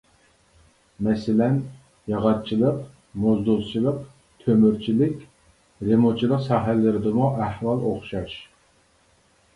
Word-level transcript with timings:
مەسىلەن: 1.07 1.59
ياغاچچىلىق، 2.13 2.79
موزدۇزچىلىق، 3.25 4.01
تۆمۈرچىلىك، 4.45 5.21
رېمونتچىلىق 5.91 6.43
ساھەلىرىدىمۇ 6.49 7.31
ئەھۋال 7.47 7.87
ئوخشاش. 7.93 8.39